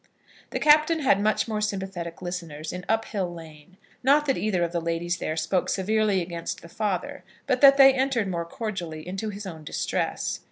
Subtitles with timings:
[0.49, 4.81] The Captain had much more sympathetic listeners in Uphill Lane; not that either of the
[4.81, 9.45] ladies there spoke severely against his father, but that they entered more cordially into his
[9.45, 10.39] own distresses.